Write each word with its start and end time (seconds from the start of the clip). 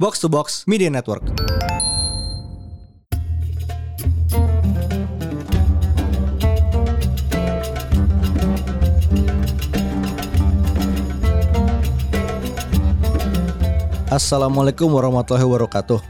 Box 0.00 0.16
to 0.24 0.32
Box 0.32 0.64
Media 0.64 0.88
Network. 0.88 1.20
Assalamualaikum 14.08 14.88
warahmatullahi 14.88 15.44
wabarakatuh. 15.44 16.00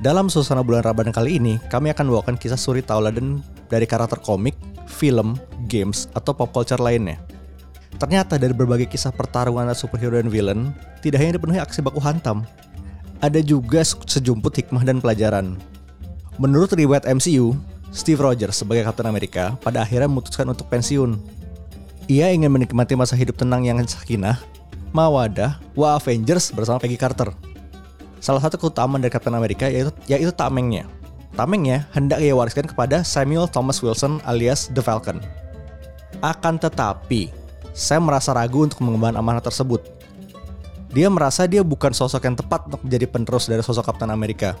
Dalam 0.00 0.32
suasana 0.32 0.64
bulan 0.64 0.80
Ramadan 0.80 1.12
kali 1.12 1.36
ini, 1.36 1.60
kami 1.68 1.92
akan 1.92 2.08
membawakan 2.08 2.40
kisah 2.40 2.56
suri 2.56 2.80
tauladan 2.80 3.44
dari 3.68 3.84
karakter 3.84 4.16
komik, 4.24 4.56
film, 4.88 5.36
games, 5.68 6.08
atau 6.16 6.32
pop 6.32 6.56
culture 6.56 6.80
lainnya. 6.80 7.20
Ternyata 8.00 8.40
dari 8.40 8.56
berbagai 8.56 8.88
kisah 8.88 9.12
pertarungan 9.12 9.76
superhero 9.76 10.16
dan 10.16 10.32
villain, 10.32 10.72
tidak 11.04 11.20
hanya 11.20 11.36
dipenuhi 11.36 11.60
aksi 11.60 11.84
baku 11.84 12.00
hantam, 12.00 12.48
ada 13.20 13.40
juga 13.44 13.84
sejumput 13.84 14.52
hikmah 14.64 14.84
dan 14.84 14.98
pelajaran. 14.98 15.56
Menurut 16.40 16.72
riwayat 16.72 17.04
MCU, 17.04 17.52
Steve 17.92 18.20
Rogers 18.20 18.64
sebagai 18.64 18.82
Kapten 18.88 19.06
Amerika 19.06 19.60
pada 19.60 19.84
akhirnya 19.84 20.08
memutuskan 20.08 20.48
untuk 20.48 20.66
pensiun. 20.72 21.20
Ia 22.08 22.32
ingin 22.32 22.50
menikmati 22.50 22.96
masa 22.96 23.14
hidup 23.14 23.38
tenang 23.38 23.62
yang 23.68 23.78
sakinah 23.84 24.40
Mawadah, 24.90 25.62
Wa 25.78 26.00
Avengers 26.00 26.50
bersama 26.50 26.82
Peggy 26.82 26.98
Carter. 26.98 27.30
Salah 28.18 28.42
satu 28.42 28.58
keutamaan 28.58 28.98
dari 28.98 29.12
Captain 29.14 29.36
America 29.36 29.70
yaitu, 29.70 29.94
yaitu 30.10 30.34
tamengnya. 30.34 30.88
Tamengnya 31.38 31.86
hendak 31.94 32.18
ia 32.18 32.34
wariskan 32.34 32.66
kepada 32.66 33.06
Samuel 33.06 33.46
Thomas 33.46 33.78
Wilson 33.78 34.18
alias 34.26 34.66
The 34.74 34.82
Falcon. 34.82 35.22
Akan 36.20 36.58
tetapi, 36.58 37.30
Sam 37.70 38.10
merasa 38.10 38.34
ragu 38.34 38.66
untuk 38.66 38.82
mengemban 38.82 39.14
amanah 39.14 39.40
tersebut. 39.40 39.99
Dia 40.90 41.06
merasa 41.06 41.46
dia 41.46 41.62
bukan 41.62 41.94
sosok 41.94 42.26
yang 42.26 42.34
tepat 42.34 42.66
untuk 42.66 42.82
menjadi 42.82 43.06
penerus 43.06 43.46
dari 43.46 43.62
sosok 43.62 43.86
Captain 43.86 44.10
America. 44.10 44.58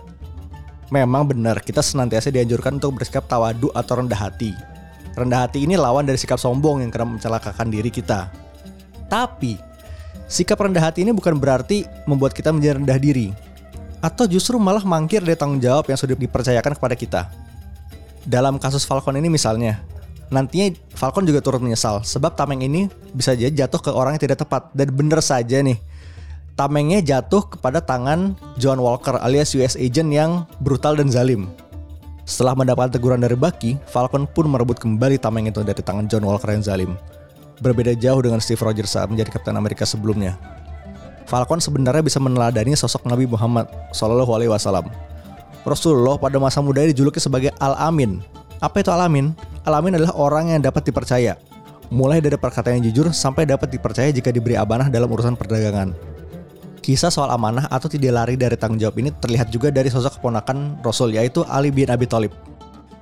Memang 0.90 1.26
benar, 1.26 1.62
kita 1.62 1.82
senantiasa 1.82 2.30
dianjurkan 2.34 2.78
untuk 2.78 2.98
bersikap 2.98 3.26
tawadu 3.26 3.70
atau 3.74 4.02
rendah 4.02 4.18
hati. 4.18 4.54
Rendah 5.18 5.46
hati 5.46 5.66
ini 5.66 5.74
lawan 5.74 6.06
dari 6.06 6.18
sikap 6.18 6.38
sombong 6.38 6.82
yang 6.82 6.90
kerap 6.90 7.10
mencelakakan 7.10 7.70
diri 7.70 7.90
kita. 7.90 8.30
Tapi, 9.10 9.70
Sikap 10.30 10.62
rendah 10.62 10.78
hati 10.78 11.02
ini 11.02 11.10
bukan 11.10 11.34
berarti 11.34 11.82
membuat 12.06 12.30
kita 12.30 12.54
menjadi 12.54 12.78
rendah 12.78 12.98
diri, 13.02 13.34
atau 13.98 14.30
justru 14.30 14.62
malah 14.62 14.86
mangkir 14.86 15.18
dari 15.18 15.34
tanggung 15.34 15.58
jawab 15.58 15.90
yang 15.90 15.98
sudah 15.98 16.14
dipercayakan 16.14 16.78
kepada 16.78 16.94
kita. 16.94 17.20
Dalam 18.22 18.54
kasus 18.62 18.86
Falcon 18.86 19.18
ini 19.18 19.26
misalnya, 19.26 19.82
nantinya 20.30 20.70
Falcon 20.94 21.26
juga 21.26 21.42
turut 21.42 21.58
menyesal 21.58 22.06
sebab 22.06 22.38
tameng 22.38 22.62
ini 22.62 22.86
bisa 23.10 23.34
jadi 23.34 23.66
jatuh 23.66 23.82
ke 23.82 23.90
orang 23.90 24.14
yang 24.14 24.30
tidak 24.30 24.46
tepat 24.46 24.70
dan 24.70 24.94
bener 24.94 25.18
saja 25.18 25.58
nih. 25.66 25.82
Tamengnya 26.60 27.00
jatuh 27.00 27.48
kepada 27.56 27.80
tangan 27.80 28.36
John 28.60 28.84
Walker 28.84 29.16
alias 29.16 29.56
US 29.56 29.80
agent 29.80 30.12
yang 30.12 30.44
brutal 30.60 30.92
dan 30.92 31.08
zalim. 31.08 31.48
Setelah 32.28 32.52
mendapatkan 32.52 33.00
teguran 33.00 33.24
dari 33.24 33.32
Bucky, 33.32 33.80
Falcon 33.88 34.28
pun 34.28 34.44
merebut 34.44 34.76
kembali 34.76 35.16
tameng 35.16 35.48
itu 35.48 35.64
dari 35.64 35.80
tangan 35.80 36.04
John 36.04 36.28
Walker 36.28 36.52
yang 36.52 36.60
zalim 36.60 37.00
berbeda 37.60 37.92
jauh 37.94 38.20
dengan 38.24 38.40
Steve 38.40 38.60
Rogers 38.60 38.96
saat 38.96 39.06
menjadi 39.06 39.36
Kapten 39.36 39.54
Amerika 39.54 39.84
sebelumnya. 39.84 40.36
Falcon 41.28 41.62
sebenarnya 41.62 42.02
bisa 42.02 42.18
meneladani 42.18 42.74
sosok 42.74 43.06
Nabi 43.06 43.28
Muhammad 43.28 43.70
Shallallahu 43.94 44.32
Alaihi 44.34 44.50
Wasallam. 44.50 44.90
Rasulullah 45.62 46.16
pada 46.16 46.40
masa 46.40 46.58
muda 46.64 46.82
dijuluki 46.82 47.20
sebagai 47.22 47.54
Al 47.60 47.76
Amin. 47.78 48.18
Apa 48.58 48.82
itu 48.82 48.90
Al 48.90 49.06
Amin? 49.06 49.36
Al 49.62 49.78
Amin 49.78 49.94
adalah 49.94 50.16
orang 50.16 50.50
yang 50.56 50.60
dapat 50.64 50.82
dipercaya, 50.88 51.36
mulai 51.92 52.18
dari 52.18 52.34
perkataan 52.34 52.80
yang 52.80 52.90
jujur 52.90 53.12
sampai 53.12 53.46
dapat 53.46 53.70
dipercaya 53.70 54.10
jika 54.10 54.32
diberi 54.34 54.56
amanah 54.58 54.90
dalam 54.90 55.06
urusan 55.06 55.36
perdagangan. 55.38 56.19
Kisah 56.80 57.12
soal 57.12 57.28
amanah 57.28 57.68
atau 57.68 57.92
tidak 57.92 58.16
lari 58.16 58.34
dari 58.40 58.56
tanggung 58.56 58.80
jawab 58.80 58.96
ini 59.04 59.12
terlihat 59.12 59.52
juga 59.52 59.68
dari 59.68 59.92
sosok 59.92 60.16
keponakan 60.16 60.80
Rasul 60.80 61.12
yaitu 61.12 61.44
Ali 61.44 61.68
bin 61.68 61.92
Abi 61.92 62.08
Thalib. 62.08 62.32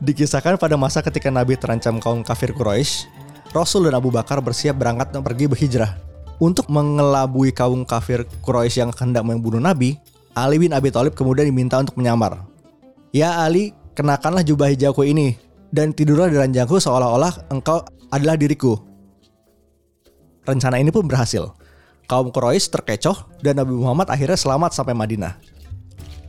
Dikisahkan 0.03 0.59
pada 0.59 0.75
masa 0.75 0.99
ketika 0.99 1.31
Nabi 1.31 1.55
terancam 1.55 2.03
kaum 2.03 2.27
kafir 2.27 2.51
Quraisy, 2.51 3.07
Rasul 3.55 3.87
dan 3.87 3.95
Abu 3.95 4.11
Bakar 4.11 4.43
bersiap 4.43 4.79
berangkat 4.79 5.15
dan 5.15 5.23
pergi 5.23 5.47
berhijrah. 5.47 5.95
Untuk 6.39 6.71
mengelabui 6.71 7.51
kaum 7.51 7.83
kafir 7.83 8.27
Quraisy 8.43 8.83
yang 8.83 8.91
hendak 8.95 9.27
membunuh 9.27 9.63
Nabi, 9.63 9.99
Ali 10.35 10.59
bin 10.59 10.75
Abi 10.75 10.91
Thalib 10.91 11.15
kemudian 11.15 11.47
diminta 11.47 11.79
untuk 11.79 11.99
menyamar. 11.99 12.39
Ya 13.11 13.43
Ali, 13.43 13.75
kenakanlah 13.95 14.47
jubah 14.47 14.71
hijauku 14.71 15.03
ini 15.07 15.35
dan 15.71 15.91
tidurlah 15.91 16.31
di 16.31 16.39
ranjangku 16.39 16.79
seolah-olah 16.79 17.51
engkau 17.51 17.83
adalah 18.11 18.39
diriku. 18.39 18.79
Rencana 20.47 20.79
ini 20.79 20.95
pun 20.95 21.05
berhasil. 21.05 21.51
Kaum 22.09 22.33
Quraisy 22.33 22.73
terkecoh 22.73 23.29
dan 23.45 23.61
Nabi 23.61 23.77
Muhammad 23.77 24.09
akhirnya 24.09 24.41
selamat 24.41 24.73
sampai 24.73 24.97
Madinah. 24.97 25.37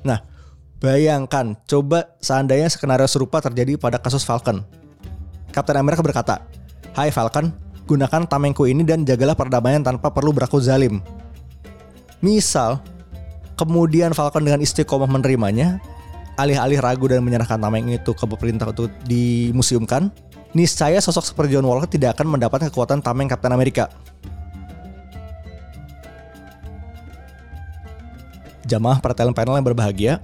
Nah, 0.03 0.19
bayangkan 0.83 1.55
coba 1.63 2.19
seandainya 2.19 2.67
skenario 2.67 3.07
serupa 3.07 3.39
terjadi 3.39 3.79
pada 3.79 3.95
kasus 3.95 4.27
Falcon. 4.27 4.67
Kapten 5.55 5.79
Amerika 5.79 6.03
berkata, 6.03 6.43
Hai 6.91 7.15
Falcon, 7.15 7.55
gunakan 7.87 8.27
tamengku 8.27 8.67
ini 8.67 8.83
dan 8.83 9.07
jagalah 9.07 9.39
perdamaian 9.39 9.79
tanpa 9.79 10.11
perlu 10.11 10.35
berlaku 10.35 10.59
zalim. 10.59 10.99
Misal, 12.19 12.83
kemudian 13.55 14.11
Falcon 14.11 14.43
dengan 14.43 14.59
istiqomah 14.59 15.07
menerimanya, 15.07 15.79
alih-alih 16.35 16.83
ragu 16.83 17.07
dan 17.07 17.23
menyerahkan 17.23 17.55
tameng 17.55 17.87
itu 17.87 18.11
ke 18.11 18.25
pemerintah 18.27 18.75
untuk 18.75 18.91
dimuseumkan, 19.07 20.11
niscaya 20.51 20.99
sosok 20.99 21.23
seperti 21.23 21.55
John 21.55 21.71
Walker 21.71 21.87
tidak 21.87 22.19
akan 22.19 22.35
mendapatkan 22.35 22.67
kekuatan 22.67 22.99
tameng 22.99 23.31
Captain 23.31 23.55
America. 23.55 23.87
Jamaah 28.69 29.01
pertelen 29.01 29.33
panel 29.33 29.57
yang 29.57 29.65
berbahagia, 29.65 30.21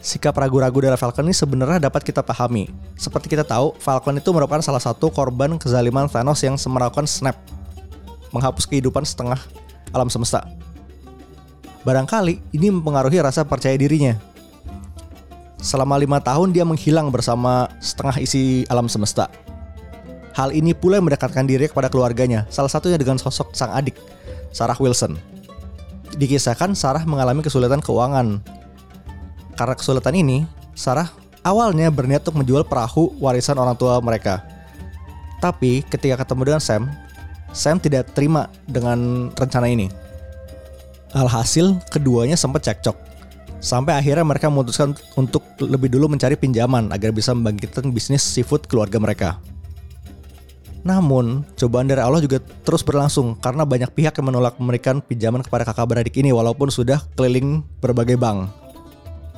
sikap 0.00 0.32
ragu-ragu 0.40 0.80
dari 0.80 0.96
Falcon 0.96 1.28
ini 1.28 1.36
sebenarnya 1.36 1.84
dapat 1.84 2.00
kita 2.00 2.24
pahami. 2.24 2.72
Seperti 2.96 3.28
kita 3.28 3.44
tahu, 3.44 3.76
Falcon 3.76 4.16
itu 4.16 4.32
merupakan 4.32 4.64
salah 4.64 4.80
satu 4.80 5.12
korban 5.12 5.60
kezaliman 5.60 6.08
Thanos 6.08 6.40
yang 6.40 6.56
melakukan 6.56 7.04
snap, 7.04 7.36
menghapus 8.32 8.64
kehidupan 8.64 9.04
setengah 9.04 9.36
alam 9.92 10.08
semesta. 10.08 10.48
Barangkali 11.84 12.40
ini 12.56 12.72
mempengaruhi 12.72 13.20
rasa 13.20 13.44
percaya 13.44 13.76
dirinya. 13.76 14.16
Selama 15.60 16.00
lima 16.00 16.24
tahun 16.24 16.56
dia 16.56 16.64
menghilang 16.64 17.12
bersama 17.12 17.68
setengah 17.84 18.16
isi 18.18 18.64
alam 18.72 18.88
semesta. 18.88 19.28
Hal 20.32 20.56
ini 20.56 20.72
pula 20.72 20.96
yang 20.96 21.04
mendekatkan 21.04 21.44
diri 21.44 21.68
kepada 21.68 21.92
keluarganya, 21.92 22.48
salah 22.48 22.72
satunya 22.72 22.96
dengan 22.96 23.20
sosok 23.20 23.52
sang 23.52 23.76
adik, 23.76 24.00
Sarah 24.48 24.78
Wilson. 24.80 25.31
Dikisahkan 26.16 26.76
Sarah 26.76 27.04
mengalami 27.08 27.40
kesulitan 27.40 27.80
keuangan 27.80 28.42
karena 29.56 29.74
kesulitan 29.76 30.16
ini, 30.16 30.48
Sarah 30.72 31.12
awalnya 31.44 31.92
berniat 31.92 32.24
untuk 32.24 32.40
menjual 32.40 32.64
perahu 32.64 33.12
warisan 33.20 33.60
orang 33.60 33.76
tua 33.76 34.00
mereka. 34.00 34.40
Tapi 35.38 35.84
ketika 35.86 36.24
ketemu 36.24 36.42
dengan 36.54 36.62
Sam, 36.62 36.82
Sam 37.52 37.76
tidak 37.76 38.14
terima 38.16 38.48
dengan 38.64 39.28
rencana 39.36 39.68
ini. 39.68 39.92
Alhasil, 41.12 41.76
keduanya 41.92 42.40
sempat 42.40 42.64
cekcok. 42.64 42.96
Sampai 43.62 43.94
akhirnya 43.94 44.26
mereka 44.26 44.50
memutuskan 44.50 44.96
untuk 45.14 45.44
lebih 45.60 45.92
dulu 45.92 46.10
mencari 46.10 46.34
pinjaman 46.34 46.90
agar 46.90 47.14
bisa 47.14 47.30
membangkitkan 47.36 47.92
bisnis 47.94 48.24
seafood 48.24 48.64
keluarga 48.66 48.98
mereka. 48.98 49.38
Namun, 50.82 51.46
cobaan 51.54 51.86
dari 51.86 52.02
Allah 52.02 52.18
juga 52.18 52.42
terus 52.66 52.82
berlangsung 52.82 53.38
karena 53.38 53.62
banyak 53.62 53.94
pihak 53.94 54.18
yang 54.18 54.26
menolak 54.34 54.58
memberikan 54.58 54.98
pinjaman 54.98 55.46
kepada 55.46 55.62
kakak 55.62 55.86
beradik 55.86 56.18
ini 56.18 56.34
walaupun 56.34 56.74
sudah 56.74 56.98
keliling 57.14 57.62
berbagai 57.78 58.18
bank 58.18 58.62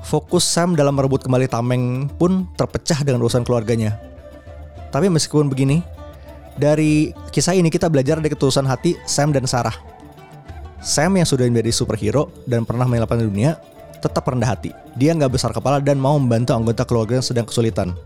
fokus 0.05 0.45
Sam 0.45 0.77
dalam 0.77 0.95
merebut 0.95 1.25
kembali 1.25 1.49
Tameng 1.49 2.13
pun 2.21 2.45
terpecah 2.55 3.01
dengan 3.03 3.25
urusan 3.25 3.43
keluarganya. 3.43 3.97
Tapi 4.93 5.09
meskipun 5.09 5.49
begini, 5.49 5.81
dari 6.55 7.11
kisah 7.33 7.57
ini 7.57 7.73
kita 7.73 7.89
belajar 7.89 8.21
dari 8.21 8.31
ketulusan 8.31 8.69
hati 8.69 8.95
Sam 9.09 9.33
dan 9.35 9.49
Sarah. 9.49 9.75
Sam 10.85 11.17
yang 11.17 11.25
sudah 11.25 11.49
menjadi 11.49 11.73
superhero 11.73 12.29
dan 12.45 12.69
pernah 12.69 12.85
menyelamatkan 12.85 13.25
dunia, 13.25 13.57
tetap 13.99 14.29
rendah 14.29 14.53
hati. 14.53 14.71
Dia 14.95 15.17
nggak 15.17 15.33
besar 15.33 15.51
kepala 15.57 15.81
dan 15.81 15.97
mau 15.97 16.15
membantu 16.21 16.53
anggota 16.53 16.85
keluarga 16.85 17.19
yang 17.19 17.27
sedang 17.27 17.49
kesulitan. 17.49 17.97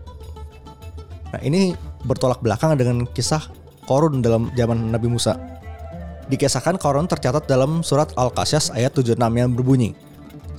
Nah 1.29 1.41
ini 1.43 1.75
bertolak 2.05 2.39
belakang 2.43 2.75
dengan 2.79 3.07
kisah 3.09 3.41
Korun 3.89 4.21
dalam 4.21 4.53
zaman 4.53 4.93
Nabi 4.93 5.09
Musa. 5.09 5.35
Dikisahkan 6.29 6.77
Korun 6.77 7.09
tercatat 7.09 7.49
dalam 7.49 7.81
surat 7.81 8.13
Al-Qasyas 8.13 8.69
ayat 8.77 8.93
76 8.93 9.17
yang 9.17 9.49
berbunyi, 9.57 9.97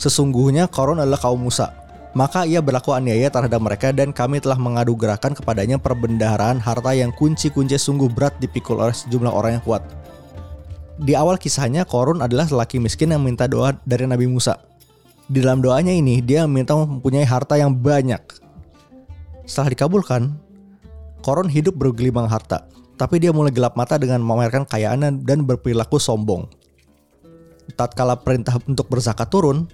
Sesungguhnya 0.01 0.65
Korun 0.65 0.97
adalah 0.97 1.21
kaum 1.21 1.45
Musa. 1.45 1.77
Maka 2.17 2.43
ia 2.43 2.59
berlaku 2.59 2.91
aniaya 2.91 3.31
terhadap 3.31 3.63
mereka 3.63 3.95
dan 3.95 4.11
kami 4.11 4.43
telah 4.43 4.59
mengadu 4.59 4.99
gerakan 4.99 5.31
kepadanya 5.37 5.79
perbendaharaan 5.79 6.59
harta 6.59 6.91
yang 6.91 7.15
kunci-kunci 7.15 7.79
sungguh 7.79 8.11
berat 8.11 8.35
dipikul 8.43 8.83
oleh 8.83 8.97
sejumlah 8.97 9.31
orang 9.31 9.61
yang 9.61 9.65
kuat. 9.69 9.85
Di 10.99 11.15
awal 11.15 11.39
kisahnya 11.39 11.87
Korun 11.87 12.25
adalah 12.25 12.51
lelaki 12.51 12.83
miskin 12.83 13.15
yang 13.15 13.23
minta 13.23 13.47
doa 13.47 13.77
dari 13.87 14.11
Nabi 14.11 14.27
Musa. 14.27 14.59
Di 15.31 15.39
dalam 15.39 15.63
doanya 15.63 15.95
ini 15.95 16.19
dia 16.19 16.49
meminta 16.49 16.75
mempunyai 16.75 17.23
harta 17.23 17.55
yang 17.55 17.71
banyak. 17.71 18.19
Setelah 19.47 19.71
dikabulkan, 19.71 20.35
Korun 21.21 21.53
hidup 21.53 21.77
bergelimang 21.77 22.27
harta, 22.27 22.65
tapi 22.97 23.21
dia 23.21 23.33
mulai 23.33 23.53
gelap 23.53 23.77
mata 23.77 24.01
dengan 24.01 24.25
memamerkan 24.25 24.65
kekayaannya 24.65 25.25
dan 25.25 25.45
berperilaku 25.45 26.01
sombong. 26.01 26.49
Tatkala 27.77 28.17
perintah 28.19 28.57
untuk 28.65 28.89
berzakat 28.89 29.29
turun, 29.29 29.69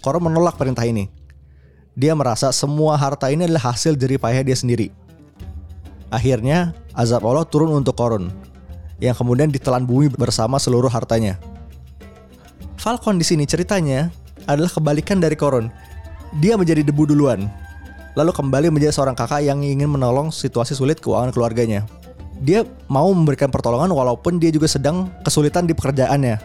Koron 0.00 0.28
menolak 0.28 0.56
perintah 0.56 0.84
ini. 0.84 1.08
Dia 1.92 2.16
merasa 2.16 2.48
semua 2.54 2.96
harta 2.96 3.28
ini 3.28 3.44
adalah 3.44 3.72
hasil 3.74 3.98
jerih 3.98 4.16
payah 4.16 4.40
dia 4.40 4.56
sendiri. 4.56 4.88
Akhirnya, 6.08 6.72
azab 6.96 7.24
Allah 7.28 7.44
turun 7.44 7.72
untuk 7.76 7.96
Koron, 7.96 8.32
yang 9.00 9.16
kemudian 9.16 9.48
ditelan 9.52 9.84
bumi 9.84 10.12
bersama 10.12 10.56
seluruh 10.56 10.88
hartanya. 10.88 11.36
Falcon 12.80 13.20
di 13.20 13.26
sini 13.28 13.44
ceritanya 13.44 14.08
adalah 14.48 14.72
kebalikan 14.72 15.20
dari 15.20 15.36
Koron. 15.36 15.68
Dia 16.40 16.56
menjadi 16.56 16.80
debu 16.86 17.10
duluan, 17.10 17.50
lalu 18.18 18.30
kembali 18.34 18.72
menjadi 18.74 18.94
seorang 18.94 19.14
kakak 19.14 19.46
yang 19.46 19.62
ingin 19.62 19.86
menolong 19.86 20.34
situasi 20.34 20.74
sulit 20.74 20.98
keuangan 20.98 21.30
keluarganya. 21.30 21.86
Dia 22.40 22.64
mau 22.88 23.12
memberikan 23.12 23.52
pertolongan 23.52 23.92
walaupun 23.92 24.40
dia 24.40 24.48
juga 24.48 24.64
sedang 24.64 25.12
kesulitan 25.20 25.68
di 25.68 25.76
pekerjaannya. 25.76 26.40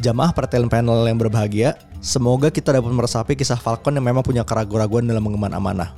Jamaah 0.00 0.32
pertelen 0.32 0.66
panel 0.66 1.04
yang 1.06 1.20
berbahagia, 1.20 1.76
semoga 2.00 2.48
kita 2.48 2.74
dapat 2.74 2.90
meresapi 2.90 3.36
kisah 3.36 3.60
Falcon 3.60 3.94
yang 3.94 4.04
memang 4.04 4.24
punya 4.24 4.42
keraguan-raguan 4.42 5.04
dalam 5.04 5.22
mengemban 5.22 5.52
amanah. 5.52 5.92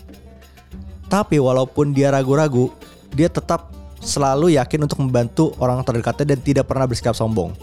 Tapi 1.06 1.38
walaupun 1.38 1.94
dia 1.94 2.10
ragu-ragu, 2.10 2.68
dia 3.14 3.30
tetap 3.30 3.70
selalu 4.02 4.58
yakin 4.58 4.84
untuk 4.84 4.98
membantu 4.98 5.54
orang 5.62 5.80
terdekatnya 5.86 6.34
dan 6.34 6.38
tidak 6.42 6.64
pernah 6.66 6.84
bersikap 6.84 7.14
sombong. 7.14 7.54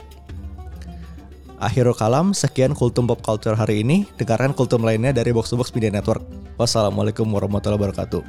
Akhirul 1.59 1.91
kalam, 1.91 2.31
sekian 2.31 2.71
Kultum 2.71 3.03
Pop 3.03 3.19
Culture 3.19 3.51
hari 3.51 3.83
ini. 3.83 4.07
Dengarkan 4.15 4.56
Kultum 4.56 4.79
lainnya 4.79 5.11
dari 5.11 5.35
Box 5.35 5.51
to 5.51 5.59
Box 5.59 5.75
Media 5.75 5.91
Network. 5.91 6.23
Wassalamualaikum 6.56 7.27
warahmatullahi 7.27 7.83
wabarakatuh. 7.83 8.23